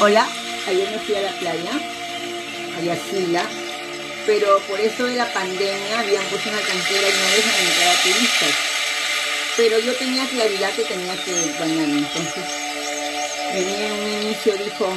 Hola, 0.00 0.26
ayer 0.66 0.90
me 0.90 0.98
fui 0.98 1.14
a 1.14 1.22
la 1.22 1.30
playa, 1.38 1.70
a 2.76 2.82
Yasila, 2.82 3.44
pero 4.26 4.58
por 4.66 4.80
eso 4.80 5.04
de 5.04 5.14
la 5.14 5.32
pandemia 5.32 6.00
habían 6.00 6.24
puesto 6.24 6.50
una 6.50 6.60
cantera 6.60 7.08
y 7.08 7.12
no 7.12 7.26
dejan 7.36 7.66
entrar 7.66 7.88
a 7.88 8.02
turistas. 8.02 8.50
Pero 9.56 9.78
yo 9.78 9.94
tenía 9.94 10.28
claridad 10.28 10.72
que 10.72 10.82
tenía 10.82 11.14
que 11.24 11.54
bañarme, 11.60 11.98
entonces 11.98 12.44
venía 13.54 13.86
en 13.86 13.92
un 13.92 14.22
inicio, 14.24 14.56
dijo, 14.56 14.92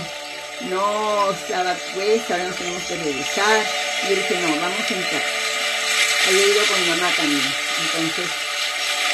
no, 0.61 1.29
Saba, 1.47 1.75
pues, 1.93 2.31
ahora 2.31 2.45
nos 2.45 2.55
tenemos 2.55 2.83
que 2.83 2.95
regresar. 2.95 3.65
Y 4.03 4.09
yo 4.09 4.15
dije, 4.15 4.35
no, 4.41 4.47
vamos 4.59 4.79
a 4.79 4.93
entrar. 4.95 5.23
Había 6.27 6.47
ido 6.47 6.65
con 6.65 6.81
mi 6.81 6.89
mamá 6.89 7.11
también. 7.15 7.53
Entonces, 7.85 8.29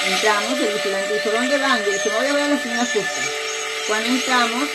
entramos, 0.08 0.60
el 0.60 0.74
vigilante 0.74 1.14
dijo, 1.14 1.30
¿dónde 1.30 1.58
van? 1.58 1.84
Yo 1.84 1.92
dije, 1.92 2.10
voy 2.10 2.28
a 2.28 2.34
ver 2.34 2.44
a 2.44 2.48
la 2.48 2.64
señora 2.64 2.86
justa. 2.86 3.22
Cuando 3.88 4.08
entramos, 4.08 4.70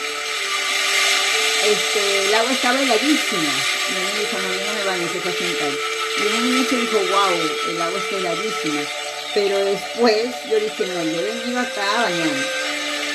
este, 1.64 2.26
el 2.26 2.34
agua 2.34 2.52
estaba 2.52 2.80
heladísima. 2.80 3.52
Y 3.88 3.92
me 3.92 4.20
dijo, 4.20 4.38
no, 4.38 4.48
no 4.48 4.72
me 4.78 4.84
baño, 4.84 5.08
se 5.12 5.20
fue 5.20 5.32
a 5.32 5.34
sentar. 5.34 5.72
Y 6.18 6.26
en 6.26 6.34
un 6.34 6.46
inicio 6.48 6.78
dijo, 6.78 6.98
wow, 6.98 7.70
el 7.70 7.82
agua 7.82 7.98
está 7.98 8.16
heladísima. 8.16 8.80
Pero 9.34 9.64
después 9.64 10.26
yo 10.50 10.58
dije, 10.58 10.86
no, 10.86 11.02
yo 11.02 11.20
he 11.20 11.24
venido 11.24 11.60
acá 11.60 11.98
a 11.98 12.02
bañarme. 12.04 12.44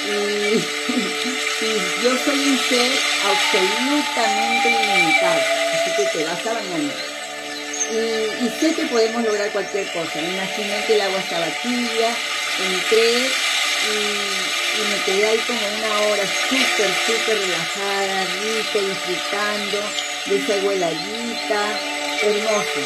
Y, 0.06 0.60
yo 2.04 2.18
soy 2.26 2.40
un 2.40 2.60
ser 2.70 2.92
absolutamente 3.26 4.70
ilimitado, 4.70 5.42
así 5.74 5.92
que 5.96 6.18
te 6.18 6.24
vas 6.26 6.46
a 6.46 6.54
bañar. 6.54 7.14
Y, 7.92 8.50
sé 8.60 8.74
que 8.76 8.86
podemos 8.88 9.24
lograr 9.24 9.50
cualquier 9.52 9.86
cosa. 9.92 10.22
Imaginé 10.22 10.84
que 10.86 10.96
el 10.96 11.02
agua 11.02 11.20
estaba 11.20 11.46
tibia, 11.62 12.16
entré 12.60 13.28
y, 13.92 14.53
y 14.76 14.82
me 14.90 15.04
quedé 15.04 15.28
ahí 15.28 15.40
como 15.46 15.60
una 15.60 16.00
hora 16.08 16.24
súper, 16.50 16.90
súper 17.06 17.38
relajada, 17.40 18.26
rico, 18.42 18.80
disfrutando 18.80 19.80
de 20.26 20.36
esa 20.38 20.56
heladita, 20.56 21.80
hermoso. 22.22 22.82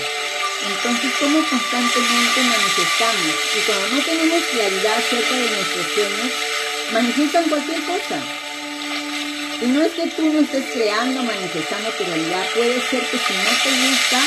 Entonces, 0.67 1.11
como 1.19 1.39
constantemente 1.47 2.41
manifestamos? 2.41 3.33
Y 3.55 3.59
cuando 3.65 3.87
no 3.95 4.03
tenemos 4.03 4.43
claridad 4.51 4.97
acerca 4.97 5.35
de 5.35 5.49
nuestros 5.49 5.85
sueños, 5.93 6.31
manifiestan 6.91 7.49
cualquier 7.49 7.81
cosa. 7.83 8.19
Y 9.61 9.65
no 9.67 9.81
es 9.81 9.93
que 9.93 10.07
tú 10.07 10.33
no 10.33 10.39
estés 10.41 10.65
creando, 10.73 11.23
manifestando 11.23 11.89
tu 11.91 12.03
realidad, 12.03 12.45
puede 12.55 12.81
ser 12.89 13.01
que 13.09 13.17
si 13.17 13.33
no 13.33 13.51
te 13.63 13.69
gusta, 13.69 14.19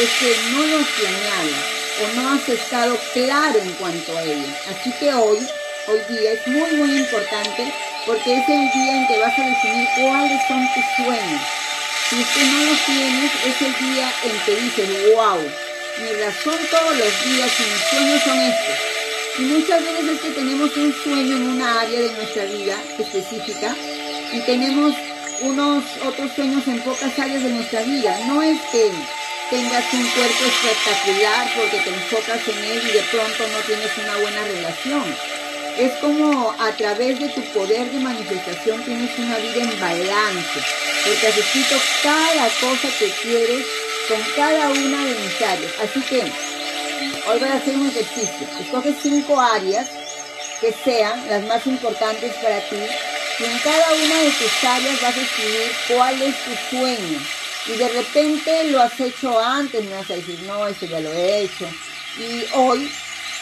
es 0.00 0.10
que 0.18 0.36
no 0.50 0.66
lo 0.66 0.84
planeado 0.84 1.74
o 2.02 2.16
no 2.16 2.34
has 2.34 2.48
estado 2.48 2.98
claro 3.12 3.58
en 3.60 3.72
cuanto 3.74 4.16
a 4.16 4.22
ello. 4.22 4.48
Así 4.68 4.92
que 4.98 5.12
hoy, 5.14 5.38
hoy 5.86 6.00
día 6.08 6.32
es 6.32 6.46
muy, 6.46 6.70
muy 6.72 6.98
importante 6.98 7.72
porque 8.06 8.36
es 8.36 8.48
el 8.48 8.70
día 8.72 8.96
en 8.96 9.06
que 9.06 9.18
vas 9.18 9.38
a 9.38 9.46
definir 9.46 9.88
cuáles 10.00 10.40
son 10.48 10.66
tus 10.74 10.84
sueños. 10.96 11.42
Si 12.08 12.20
es 12.20 12.28
que 12.28 12.44
no 12.44 12.64
los 12.64 12.78
tienes, 12.86 13.32
es 13.46 13.62
el 13.62 13.92
día 13.92 14.12
en 14.24 14.38
que 14.44 14.60
dices, 14.60 15.14
wow, 15.14 15.38
mi 16.00 16.12
razón 16.20 16.58
todos 16.70 16.96
los 16.96 17.24
días 17.24 17.50
y 17.58 17.62
mis 17.62 17.82
sueños 17.90 18.22
son 18.22 18.40
estos. 18.40 18.94
Y 19.38 19.42
muchas 19.42 19.82
veces 19.82 20.04
es 20.10 20.20
que 20.20 20.30
tenemos 20.30 20.76
un 20.76 20.94
sueño 21.02 21.36
en 21.36 21.48
una 21.48 21.80
área 21.80 22.00
de 22.00 22.12
nuestra 22.12 22.44
vida 22.44 22.76
específica 22.98 23.74
y 24.32 24.40
tenemos 24.40 24.94
unos 25.40 25.84
otros 26.06 26.30
sueños 26.34 26.66
en 26.68 26.80
pocas 26.80 27.18
áreas 27.18 27.42
de 27.42 27.50
nuestra 27.50 27.82
vida. 27.82 28.18
No 28.26 28.42
es 28.42 28.60
que 28.70 28.90
tengas 29.50 29.92
un 29.92 30.06
cuerpo 30.08 30.44
espectacular 30.44 31.50
porque 31.56 31.78
te 31.78 31.90
enfocas 31.90 32.48
en 32.48 32.64
él 32.64 32.82
y 32.88 32.92
de 32.92 33.02
pronto 33.10 33.48
no 33.48 33.58
tienes 33.66 33.90
una 33.98 34.16
buena 34.18 34.44
relación. 34.44 35.33
Es 35.78 35.92
como 36.00 36.54
a 36.58 36.70
través 36.72 37.18
de 37.18 37.28
tu 37.30 37.42
poder 37.52 37.90
de 37.90 37.98
manifestación 37.98 38.82
tienes 38.84 39.18
una 39.18 39.36
vida 39.38 39.62
en 39.62 39.80
balance, 39.80 40.60
porque 41.04 41.26
has 41.26 41.36
escrito 41.36 41.76
cada 42.02 42.48
cosa 42.60 42.88
que 42.98 43.10
quieres 43.22 43.66
con 44.08 44.20
cada 44.36 44.68
una 44.68 45.04
de 45.04 45.14
mis 45.14 45.42
áreas. 45.42 45.72
Así 45.82 46.00
que 46.02 46.22
hoy 46.22 47.38
voy 47.40 47.48
a 47.48 47.54
hacer 47.54 47.76
un 47.76 47.88
ejercicio. 47.88 48.46
Escoge 48.60 48.94
cinco 49.02 49.40
áreas 49.40 49.88
que 50.60 50.72
sean 50.84 51.28
las 51.28 51.42
más 51.44 51.66
importantes 51.66 52.32
para 52.34 52.60
ti 52.68 52.76
y 53.40 53.44
en 53.44 53.58
cada 53.58 53.92
una 53.94 54.20
de 54.22 54.30
tus 54.30 54.64
áreas 54.64 55.02
vas 55.02 55.16
a 55.16 55.20
escribir 55.20 55.72
cuál 55.88 56.22
es 56.22 56.34
tu 56.44 56.76
sueño. 56.76 57.18
Y 57.66 57.72
de 57.72 57.88
repente 57.88 58.70
lo 58.70 58.80
has 58.80 59.00
hecho 59.00 59.40
antes, 59.40 59.84
me 59.84 59.96
vas 59.96 60.10
a 60.10 60.14
decir, 60.14 60.38
no, 60.46 60.66
eso 60.68 60.86
ya 60.86 61.00
lo 61.00 61.12
he 61.12 61.42
hecho. 61.42 61.66
Y 62.18 62.44
hoy, 62.52 62.92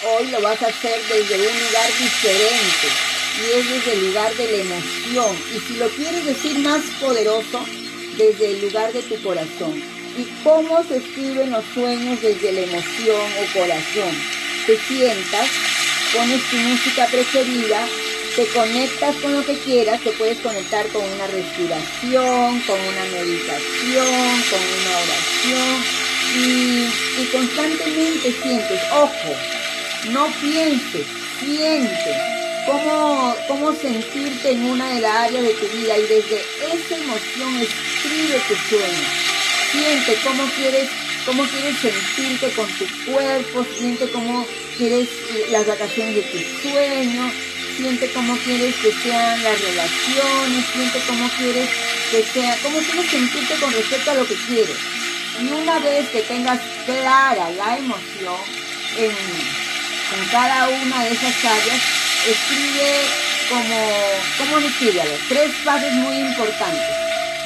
hoy 0.05 0.27
lo 0.31 0.41
vas 0.41 0.61
a 0.63 0.67
hacer 0.67 1.01
desde 1.09 1.37
un 1.37 1.61
lugar 1.61 1.91
diferente. 1.99 2.89
Y 3.39 3.59
es 3.59 3.71
desde 3.71 3.93
el 3.95 4.07
lugar 4.07 4.35
de 4.37 4.53
la 4.53 4.59
emoción. 4.59 5.37
Y 5.55 5.61
si 5.61 5.77
lo 5.77 5.89
quieres 5.91 6.25
decir 6.25 6.59
más 6.59 6.83
poderoso, 7.01 7.65
desde 8.17 8.51
el 8.51 8.61
lugar 8.63 8.93
de 8.93 9.03
tu 9.03 9.21
corazón. 9.23 9.83
¿Y 10.19 10.25
cómo 10.45 10.85
se 10.85 10.99
escriben 10.99 11.51
los 11.51 11.65
sueños 11.73 12.21
desde 12.21 12.53
la 12.53 12.61
emoción 12.61 13.33
o 13.41 13.59
corazón? 13.59 14.15
Te 14.67 14.79
sientas, 14.79 15.49
pones 16.13 16.43
tu 16.51 16.57
música 16.57 17.07
preferida 17.07 17.89
te 18.37 18.47
conectas 18.47 19.15
con 19.17 19.35
lo 19.35 19.45
que 19.45 19.59
quieras, 19.59 20.01
te 20.01 20.11
puedes 20.13 20.39
conectar 20.39 20.87
con 20.89 21.03
una 21.05 21.27
respiración, 21.27 22.61
con 22.61 22.81
una 22.81 23.05
meditación, 23.13 24.43
con 24.49 24.61
una 24.81 24.97
oración 25.05 25.85
y, 26.35 27.27
constantemente 27.31 28.33
sientes, 28.43 28.81
ojo, 28.91 29.37
no 30.11 30.27
pienses, 30.41 31.07
siente 31.39 32.17
cómo, 32.67 33.35
cómo 33.49 33.73
sentirte 33.73 34.53
en 34.53 34.65
una 34.65 34.89
de 34.95 35.01
las 35.01 35.15
áreas 35.29 35.43
de 35.45 35.55
tu 35.55 35.67
vida 35.77 35.99
y 35.99 36.03
desde 36.03 36.45
esa 36.73 36.97
emoción 36.97 37.57
escribe 37.59 38.41
tu 38.49 38.55
sueño. 38.69 39.09
Siente 39.71 40.19
cómo 40.25 40.45
quieres 40.57 40.89
cómo 41.25 41.45
quieres 41.45 41.77
sentirte 41.79 42.51
con 42.51 42.67
tu 42.79 42.87
cuerpo, 43.07 43.65
siente 43.79 44.09
cómo 44.11 44.47
quieres 44.77 45.09
las 45.51 45.67
vacaciones 45.67 46.17
de 46.17 46.23
tus 46.23 46.43
sueños, 46.63 47.33
siente 47.77 48.11
cómo 48.13 48.37
quieres 48.39 48.75
que 48.77 48.93
sean 48.93 49.43
las 49.43 49.61
relaciones, 49.61 50.67
siente 50.73 50.99
cómo 51.07 51.29
quieres 51.39 51.69
que 52.11 52.23
sea, 52.25 52.59
cómo 52.63 52.79
quieres 52.79 53.11
sentirte 53.11 53.55
con 53.61 53.73
respecto 53.73 54.11
a 54.11 54.15
lo 54.15 54.27
que 54.27 54.35
quieres. 54.35 54.77
Y 55.41 55.53
una 55.53 55.79
vez 55.79 56.09
que 56.11 56.23
tengas 56.23 56.61
clara 56.85 57.51
la 57.51 57.79
emoción 57.79 58.37
en, 58.99 59.72
cada 60.31 60.69
una 60.69 61.05
de 61.05 61.13
esas 61.13 61.45
áreas, 61.45 61.81
escribe 62.27 63.05
como, 63.49 63.89
¿cómo 64.39 64.57
ver, 64.61 65.21
tres 65.29 65.51
pasos 65.65 65.93
muy 65.93 66.17
importantes. 66.17 66.97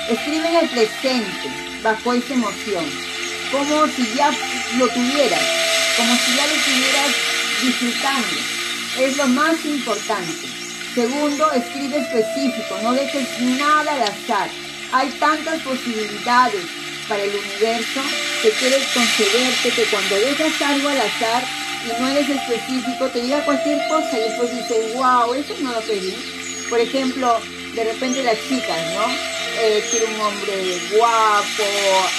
Escribe 0.08 0.48
en 0.48 0.56
el 0.56 0.68
presente, 0.68 1.48
bajo 1.82 2.12
esa 2.12 2.34
emoción, 2.34 2.84
como 3.50 3.86
si 3.88 4.14
ya 4.14 4.30
lo 4.78 4.88
tuvieras, 4.88 5.42
como 5.96 6.16
si 6.16 6.36
ya 6.36 6.46
lo 6.46 6.54
estuvieras 6.54 7.10
disfrutando 7.62 8.56
es 8.98 9.16
lo 9.16 9.26
más 9.28 9.64
importante. 9.64 10.48
Segundo, 10.94 11.52
escribe 11.52 11.98
específico, 11.98 12.78
no 12.82 12.94
dejes 12.94 13.40
nada 13.40 13.92
al 13.92 14.02
azar. 14.02 14.48
Hay 14.92 15.10
tantas 15.20 15.60
posibilidades 15.62 16.64
para 17.08 17.22
el 17.22 17.34
universo 17.34 18.00
que 18.42 18.50
quieres 18.50 18.86
concederte 18.94 19.70
que 19.70 19.84
cuando 19.84 20.16
dejas 20.16 20.62
algo 20.62 20.88
al 20.88 21.00
azar 21.00 21.44
y 21.86 22.00
no 22.00 22.08
eres 22.08 22.28
específico, 22.28 23.08
te 23.08 23.20
diga 23.20 23.44
cualquier 23.44 23.78
cosa 23.88 24.18
y 24.18 24.22
después 24.22 24.50
dices, 24.50 24.94
wow, 24.94 25.32
eso 25.34 25.54
no 25.60 25.72
lo 25.72 25.80
pedí. 25.82 26.14
Por 26.68 26.80
ejemplo, 26.80 27.40
de 27.74 27.84
repente 27.84 28.22
las 28.22 28.38
chicas, 28.48 28.78
¿no? 28.94 29.06
Eh, 29.58 29.84
quiero 29.90 30.08
un 30.08 30.20
hombre 30.20 30.80
guapo, 30.96 31.64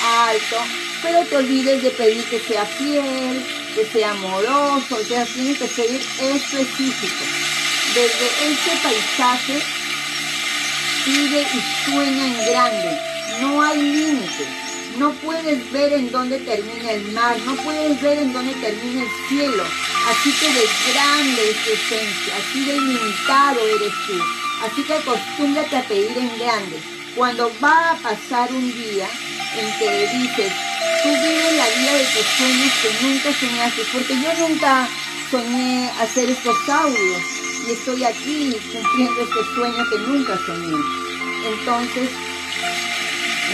alto, 0.03 0.57
pero 1.03 1.23
te 1.25 1.38
olvides 1.38 1.83
de 1.83 1.91
pedir 1.91 2.23
que 2.25 2.39
sea 2.39 2.66
fiel, 2.66 3.45
que 3.75 3.85
sea 3.85 4.11
amoroso, 4.11 4.95
o 4.95 5.03
sea, 5.03 5.25
tiene 5.25 5.56
que 5.56 5.67
ser 5.67 5.89
específico. 5.91 7.25
Desde 7.94 8.27
ese 8.51 8.77
paisaje 8.81 9.61
vive 11.06 11.41
y 11.41 11.85
sueña 11.91 12.27
en 12.27 12.51
grande, 12.51 13.00
no 13.41 13.62
hay 13.62 13.81
límites. 13.81 14.66
No 14.95 15.12
puedes 15.12 15.72
ver 15.72 15.94
en 15.94 16.12
dónde 16.12 16.39
termina 16.39 16.92
el 16.92 17.12
mar, 17.12 17.38
no 17.45 17.56
puedes 17.57 18.01
ver 18.01 18.18
en 18.18 18.34
dónde 18.34 18.54
termina 18.54 19.04
el 19.04 19.10
cielo. 19.28 19.63
Así 20.10 20.31
que 20.39 20.48
de 20.54 20.66
grande 20.92 21.50
es 21.51 21.63
tu 21.63 21.72
esencia, 21.72 22.34
así 22.38 22.66
de 22.66 22.75
ilimitado 22.75 23.60
eres 23.68 23.94
tú. 24.07 24.13
Así 24.66 24.84
que 24.84 24.94
acostúmbrate 24.94 25.78
a 25.78 25.84
pedir 25.84 26.18
en 26.18 26.39
grande. 26.39 26.81
Cuando 27.16 27.51
va 27.63 27.92
a 27.92 27.95
pasar 27.98 28.51
un 28.51 28.74
día 28.74 29.07
en 29.56 29.80
que 29.80 30.07
dices, 30.18 30.54
tú 31.04 31.10
vives 31.10 31.54
la 31.57 31.68
vida 31.68 31.94
de 31.94 32.06
tus 32.06 32.25
sueños 32.38 32.74
que 32.81 33.06
nunca 33.06 33.34
soñaste, 33.39 33.81
porque 33.92 34.13
yo 34.16 34.48
nunca 34.48 34.88
soñé 35.30 35.92
hacer 36.00 36.30
estos 36.30 36.69
audios 36.69 37.22
y 37.68 37.72
estoy 37.72 38.04
aquí 38.04 38.56
cumpliendo 38.72 39.22
este 39.22 39.56
sueño 39.56 39.84
que 39.89 39.98
nunca 40.07 40.39
soñé. 40.45 40.78
Entonces, 41.45 42.10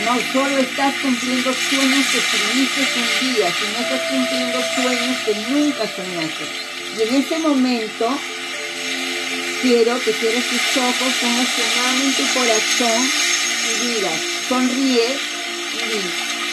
no 0.01 0.19
solo 0.33 0.57
estás 0.57 0.93
cumpliendo 1.01 1.53
sueños 1.53 2.05
que 2.07 2.17
escribiste 2.17 2.81
un 2.99 3.33
día, 3.33 3.53
sino 3.53 3.79
estás 3.79 4.01
cumpliendo 4.09 4.59
sueños 4.75 5.17
que 5.25 5.35
nunca 5.51 5.87
soñaste. 5.87 6.45
Y 6.97 7.01
en 7.01 7.15
ese 7.15 7.39
momento, 7.39 8.19
quiero 9.61 9.99
que 9.99 10.13
cierres 10.13 10.45
tus 10.49 10.77
ojos, 10.77 11.13
pongas 11.21 11.47
tu 11.55 11.61
mano 11.79 12.03
en 12.03 12.13
tu 12.13 12.33
corazón 12.33 13.09
y 13.69 13.87
digas, 13.87 14.19
sonríe 14.49 15.17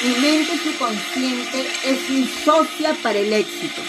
y 0.02 0.06
mi 0.06 0.14
mente 0.20 0.58
subconsciente 0.62 1.66
es 1.84 2.10
mi 2.10 2.28
socia 2.44 2.94
para 3.02 3.18
el 3.18 3.32
éxito. 3.32 3.82